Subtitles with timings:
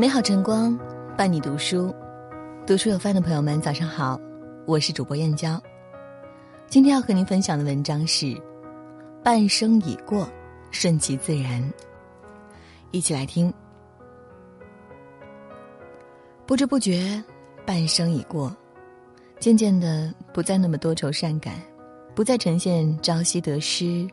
[0.00, 0.74] 美好晨光
[1.14, 1.94] 伴你读书，
[2.66, 4.18] 读书有范的朋友们，早上好，
[4.66, 5.62] 我是主播燕娇。
[6.68, 8.34] 今天要和您分享的文章是：
[9.22, 10.26] 半生已过，
[10.70, 11.62] 顺其自然。
[12.92, 13.52] 一起来听。
[16.46, 17.22] 不知不觉，
[17.66, 18.56] 半生已过，
[19.38, 21.56] 渐渐的不再那么多愁善感，
[22.14, 24.08] 不再呈现朝夕得失，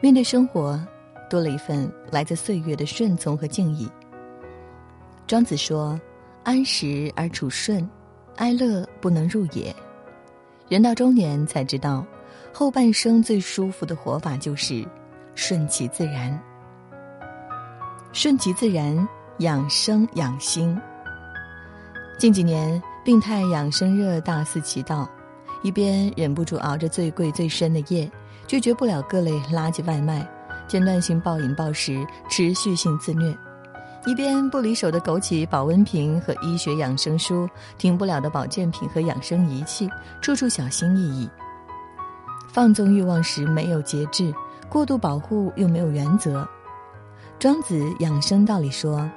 [0.00, 0.84] 面对生活，
[1.30, 3.88] 多了一份来自岁月的顺从和敬意。
[5.32, 5.98] 庄子说
[6.44, 7.88] ：“安时而处顺，
[8.36, 9.74] 哀乐不能入也。”
[10.68, 12.04] 人到中年才知道，
[12.52, 14.86] 后半生最舒服的活法就是
[15.34, 16.38] 顺其自然。
[18.12, 19.08] 顺其自然，
[19.38, 20.78] 养生养心。
[22.18, 25.10] 近几年，病态养生热大肆其道，
[25.62, 28.06] 一边忍不住熬着最贵最深的夜，
[28.46, 30.28] 拒绝不了各类垃圾外卖，
[30.68, 33.34] 间断性暴饮暴食，持续性自虐；
[34.04, 39.88] 一边不离手的枸杞保温瓶和医学养生书，停不了的保健品和养生仪器，
[40.20, 41.30] 处处小心翼翼。
[42.48, 44.34] 放纵欲望时没有节制，
[44.68, 46.46] 过度保护又没有原则。
[47.38, 49.08] 庄子养生道理说：“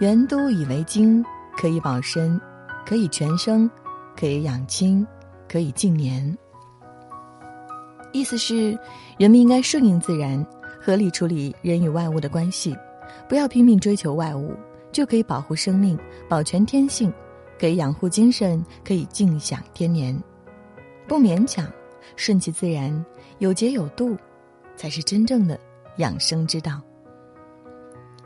[0.00, 1.22] 元都以为精，
[1.56, 2.40] 可以保身，
[2.86, 3.70] 可以全生，
[4.16, 5.06] 可以养亲，
[5.46, 6.36] 可以静年。”
[8.12, 8.78] 意思是，
[9.18, 10.44] 人们应该顺应自然，
[10.80, 12.76] 合理处理人与外物的关系，
[13.28, 14.54] 不要拼命追求外物，
[14.92, 15.98] 就可以保护生命，
[16.28, 17.12] 保全天性，
[17.58, 20.16] 可以养护精神，可以静享天年。
[21.06, 21.66] 不勉强，
[22.16, 23.04] 顺其自然，
[23.38, 24.16] 有节有度，
[24.76, 25.58] 才是真正的
[25.98, 26.80] 养生之道。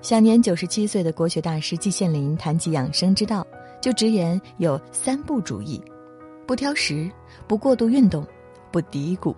[0.00, 3.44] 享年九十七岁的国学大师季羡林谈起养生之道，
[3.80, 5.82] 就直言有三不主义：
[6.46, 7.10] 不挑食、
[7.48, 8.24] 不过度运动、
[8.70, 9.34] 不低谷。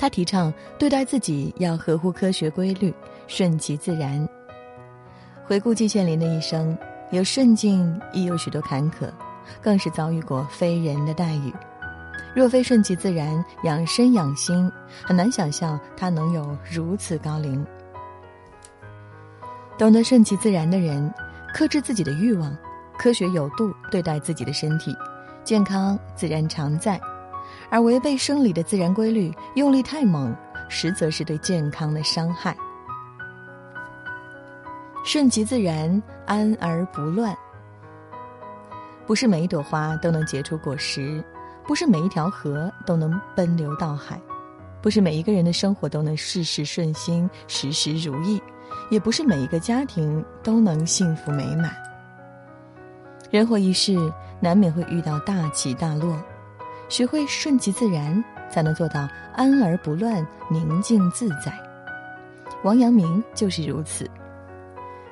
[0.00, 2.90] 他提倡对待自己要合乎科学规律，
[3.26, 4.26] 顺其自然。
[5.44, 6.74] 回顾季羡林的一生，
[7.10, 9.10] 有顺境，亦有许多坎坷，
[9.60, 11.52] 更是遭遇过非人的待遇。
[12.34, 14.72] 若非顺其自然，养身养心，
[15.04, 17.62] 很难想象他能有如此高龄。
[19.76, 21.12] 懂得顺其自然的人，
[21.52, 22.56] 克制自己的欲望，
[22.96, 24.96] 科学有度对待自己的身体，
[25.44, 26.98] 健康自然常在；
[27.70, 30.34] 而违背生理的自然规律，用力太猛，
[30.68, 32.56] 实则是对健康的伤害。
[35.04, 37.34] 顺其自然，安而不乱。
[39.06, 41.24] 不是每一朵花都能结出果实，
[41.66, 44.20] 不是每一条河都能奔流到海，
[44.82, 48.42] 不是每一个人的生活都能事事顺心、时时如意。
[48.88, 51.72] 也不是每一个家庭都能幸福美满。
[53.30, 53.96] 人活一世，
[54.40, 56.16] 难免会遇到大起大落，
[56.90, 61.52] 学会顺其自然，才能做到安而不乱、宁静自在。
[62.64, 64.10] 王阳明就是如此，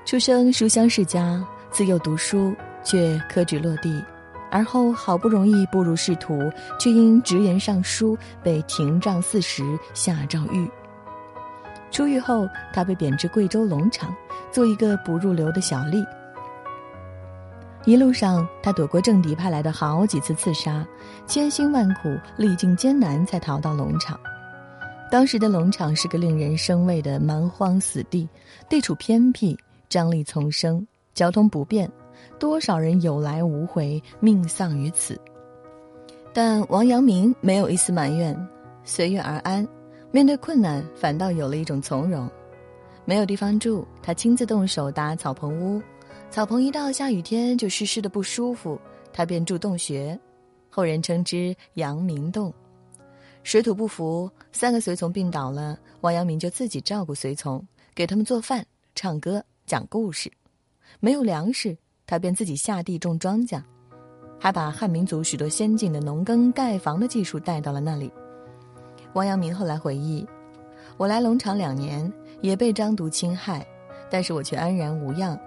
[0.05, 2.53] 出生书香世家，自幼读书
[2.83, 4.05] 却科举落地，
[4.50, 6.50] 而后好不容易步入仕途，
[6.81, 9.62] 却因直言上书被廷杖四十，
[9.94, 10.69] 下诏狱。
[11.93, 14.12] 出狱后，他被贬至贵州龙场，
[14.50, 16.05] 做一个不入流的小吏。
[17.84, 20.87] 一路上，他躲过政敌派来的好几次刺杀，
[21.27, 24.19] 千辛万苦，历尽艰难，才逃到龙场。
[25.11, 28.28] 当时的龙场是个令人生畏的蛮荒死地，
[28.69, 29.56] 地处偏僻，
[29.88, 31.91] 瘴疠丛生，交通不便，
[32.38, 35.19] 多少人有来无回，命丧于此。
[36.34, 38.37] 但王阳明没有一丝埋怨，
[38.84, 39.67] 随遇而安。
[40.11, 42.31] 面对困难，反倒有了一种从容。
[43.06, 45.81] 没有地方住，他亲自动手搭草棚屋。
[46.31, 48.78] 草棚一到下雨天就湿湿的不舒服，
[49.12, 50.16] 他便住洞穴，
[50.69, 52.53] 后人称之阳明洞。
[53.43, 60.31] 水土不服，三个随从病倒了，王阳明就自己照顾随从，给他们做饭、唱歌、讲故事。
[61.00, 63.62] 没有粮食，他便自己下地种庄稼，
[64.38, 68.12] 还把汉民族许多先进的农耕、盖房的技术带到了那里。
[69.15, 70.27] 王阳明后来回忆
[70.99, 72.12] ：“我来龙场两年，
[72.43, 73.67] 也被张毒侵害，
[74.11, 75.38] 但是我却安然无恙。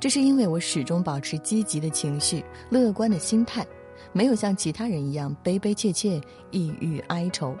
[0.00, 3.64] 这是因为我始终保持积极的情绪、乐观的心态，
[4.12, 6.20] 没有像其他人一样悲悲切切、
[6.50, 7.54] 抑郁哀愁。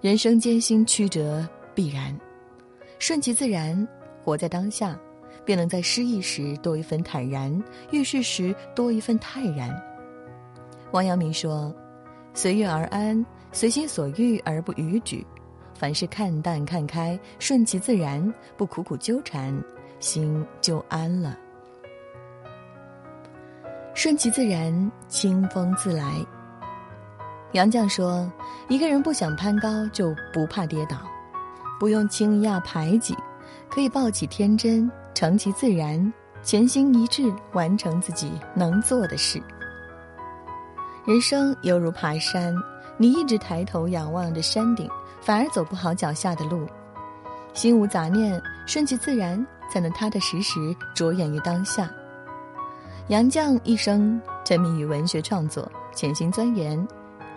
[0.00, 2.18] 人生艰辛曲折必然，
[2.98, 3.86] 顺其自然，
[4.24, 4.98] 活在当下，
[5.44, 9.70] 便能在失意时多一份坦然，遇事时多一份泰然。”
[10.92, 11.74] 王阳明说
[12.32, 15.26] ：“随遇而安。”随心所欲而不逾矩，
[15.72, 19.54] 凡事看淡看开，顺其自然，不苦苦纠缠，
[19.98, 21.36] 心就安了。
[23.94, 26.24] 顺其自然，清风自来。
[27.52, 28.30] 杨绛说
[28.68, 30.98] ：“一个人不想攀高，就不怕跌倒，
[31.80, 33.16] 不用轻压排挤，
[33.70, 39.42] 可以抱起天真，成其自然，潜心一致，完成自己能做的事。
[41.06, 42.54] 人生犹如爬山，
[42.98, 44.90] 你一直抬头仰望着山顶，
[45.22, 46.66] 反而走不好脚下的路。
[47.54, 51.90] 心无杂念，顺其自然，才能踏踏实实着眼于当下。
[53.08, 56.86] 杨绛一生沉迷于文学创作，潜心钻研，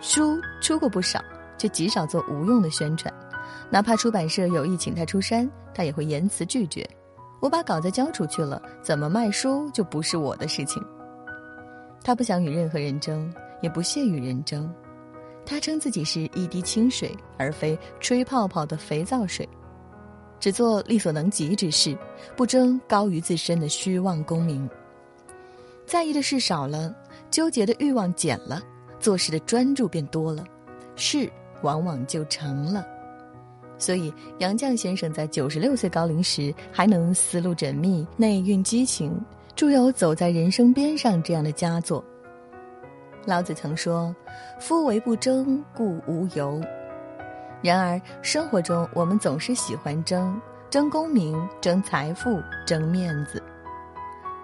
[0.00, 1.22] 书出过不少，
[1.56, 3.12] 却极少做无用的宣传。
[3.70, 6.88] 哪怕出版社有意请他出山，他也会严词拒绝。
[7.40, 10.84] 我把稿子交出去了，怎么卖书就不是我的事情。
[12.02, 14.72] 他不想与任何人争，也不屑与人争。
[15.46, 19.48] 他称自己是一滴清水，而非吹泡泡的肥皂水。
[20.40, 21.96] 只做力所能及之事，
[22.34, 24.68] 不争高于自身的虚妄功名。
[25.86, 26.94] 在意的事少了，
[27.30, 28.60] 纠结的欲望减了，
[28.98, 30.44] 做事的专注便多了，
[30.96, 31.30] 事
[31.62, 32.84] 往往就成了。
[33.76, 39.18] 所以，杨绛先生在九十六岁高龄时还能思路缜密、内蕴激情，
[39.54, 42.04] 著有《走在人生边上》这样的佳作。
[43.26, 44.14] 老子曾说
[44.60, 46.60] ：“夫唯不争，故无尤。”
[47.62, 50.40] 然而，生活中我们总是喜欢争，
[50.70, 53.42] 争功名、争财富、争面子。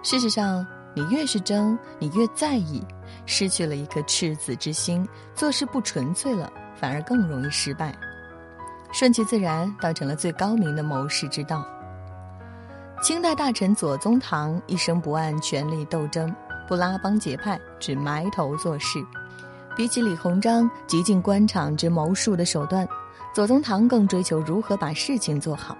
[0.03, 2.85] 事实上，你越是争，你越在意，
[3.25, 7.93] 失去了一颗赤子之心，做事不纯粹了，反而更容易失败。
[8.93, 11.65] 顺其自然，倒成了最高明的谋事之道。
[13.01, 16.33] 清代大臣左宗棠一生不按权力斗争，
[16.67, 19.03] 不拉帮结派，只埋头做事。
[19.75, 22.87] 比起李鸿章极尽官场之谋术的手段，
[23.33, 25.77] 左宗棠更追求如何把事情做好。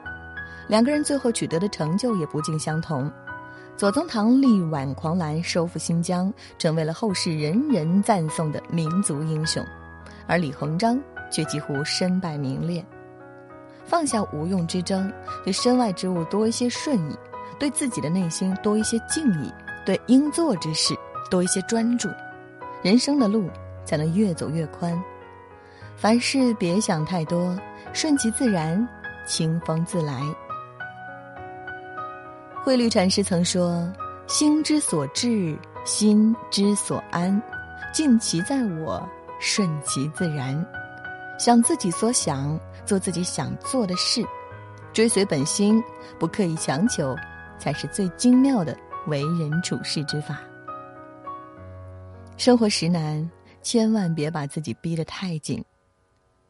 [0.68, 3.12] 两个人最后取得的成就也不尽相同。
[3.76, 9.64] 左宗棠力挽狂澜，收复新疆，成为了后世人人赞颂的民族英雄，
[10.26, 11.00] 而李鸿章
[11.32, 12.84] 却几乎身败名裂。
[13.86, 15.12] 放下无用之争，
[15.44, 17.16] 对身外之物多一些顺意，
[17.58, 19.54] 对自己的内心多一些敬意，
[19.86, 20.94] 对应做之事
[21.30, 22.10] 多一些专注，
[22.82, 23.48] 人生的路
[23.86, 25.02] 才能越走越宽。
[26.00, 27.58] 凡事别想太多，
[27.92, 28.88] 顺其自然，
[29.26, 30.22] 清风自来。
[32.64, 33.92] 慧律禅师曾说
[34.30, 37.42] ：“心之所至，心之所安，
[37.92, 39.04] 尽其在我，
[39.40, 40.64] 顺其自然。”
[41.40, 44.24] 想自己所想，做自己想做的事，
[44.94, 45.84] 追随本心，
[46.20, 47.16] 不刻意强求，
[47.58, 48.78] 才是最精妙的
[49.08, 50.38] 为人处事之法。
[52.38, 53.28] 生活实难，
[53.64, 55.64] 千万别把自己逼得太紧。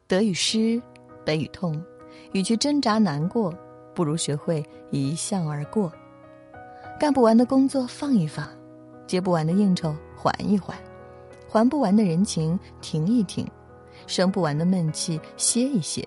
[0.08, 0.82] 得与失，
[1.24, 1.80] 悲与痛，
[2.32, 3.54] 与其挣扎难过，
[3.94, 5.92] 不如学会一笑而过。
[6.98, 8.48] 干不完的工作放一放，
[9.06, 10.76] 接不完的应酬缓一缓，
[11.46, 13.46] 还不完的人情停一停。
[14.06, 16.06] 生不完的闷气，歇一歇。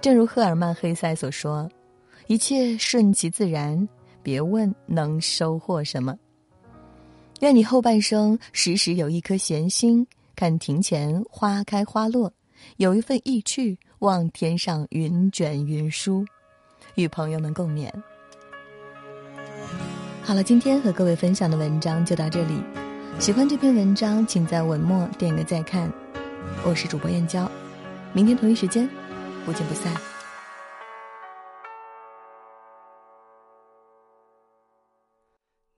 [0.00, 1.66] 正如赫尔曼·黑塞所说
[2.28, 3.88] ：“一切顺其自然，
[4.22, 6.14] 别问能收获什么。”
[7.40, 12.28] 愿你后半生时时有一颗闲心，看庭前花开花落；
[12.76, 16.24] 有一份意趣，望天上云卷云舒。
[16.94, 17.90] 与朋友们共勉。
[20.22, 22.62] 好了，今天和各位分享的文章就到这里。
[23.18, 25.92] 喜欢这篇文章，请在文末点个再看。
[26.64, 27.50] 我是主播燕娇，
[28.12, 28.88] 明天同一时间
[29.44, 29.92] 不见不散。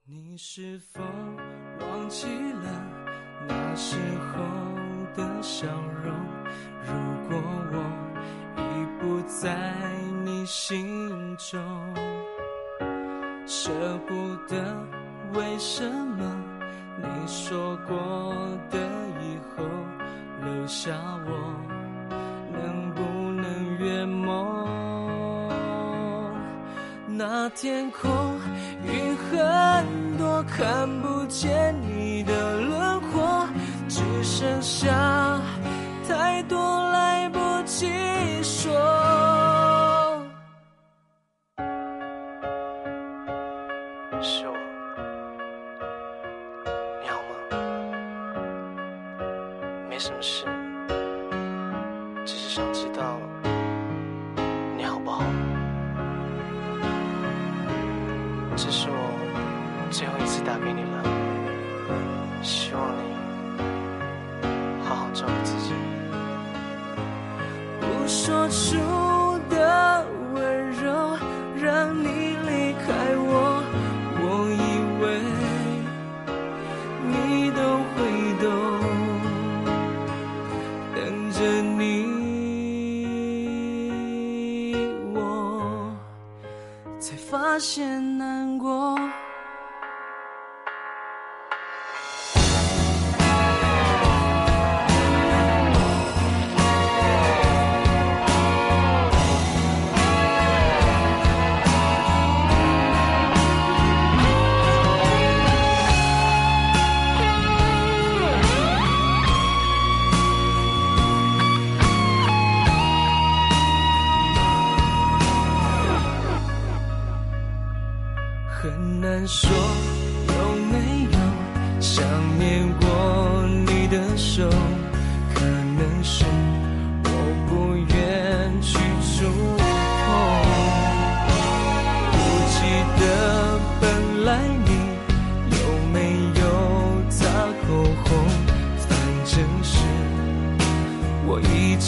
[0.05, 1.01] 你是否
[1.81, 2.83] 忘记了
[3.47, 4.43] 那时候
[5.15, 5.67] 的笑
[6.03, 6.13] 容？
[6.85, 6.93] 如
[7.27, 7.37] 果
[7.71, 7.75] 我
[8.57, 8.61] 已
[8.99, 9.55] 不在
[10.23, 11.59] 你心中，
[13.45, 13.71] 舍
[14.07, 14.13] 不
[14.47, 14.55] 得，
[15.33, 16.21] 为什么
[16.97, 17.95] 你说过
[18.69, 18.77] 的
[19.21, 19.63] 以后？
[20.41, 20.91] 留下
[21.25, 21.31] 我，
[22.53, 23.01] 能不
[23.33, 24.27] 能圆梦？
[27.07, 28.39] 那天空
[28.85, 32.78] 云很多，看不见你的轮廓，只
[34.39, 34.87] 剩下
[36.07, 36.57] 太多
[36.91, 37.87] 来不及
[38.41, 38.71] 说。
[44.21, 44.55] 是我，
[47.01, 47.35] 你好吗？
[49.89, 50.45] 没什么事？
[52.25, 53.19] 只是想知道
[54.77, 55.21] 你好不好。
[58.55, 58.95] 这是我
[59.91, 61.03] 最后一次打给你了，
[62.41, 62.99] 希望你
[65.19, 65.73] 找自己。
[67.81, 68.77] 不说出
[69.49, 70.87] 的温柔，
[71.57, 72.07] 让你
[72.47, 73.61] 离开我，
[74.21, 74.23] 我
[74.55, 74.63] 以
[75.01, 75.03] 为
[77.09, 77.11] 你
[77.51, 77.59] 都
[77.91, 77.97] 会
[78.39, 78.47] 懂。
[80.95, 80.97] 等
[81.31, 81.37] 着
[81.77, 81.83] 你
[85.13, 85.17] 我
[86.97, 87.11] 才。
[87.29, 88.97] 发现难过。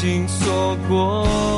[0.02, 1.51] 经错过。